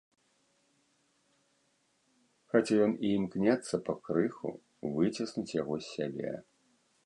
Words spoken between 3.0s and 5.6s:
і імкнецца пакрыху выціснуць